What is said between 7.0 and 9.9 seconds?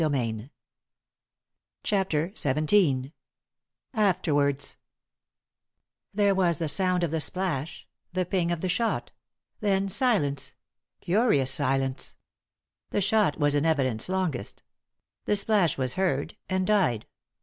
of the splash; the ping 01 the shot; then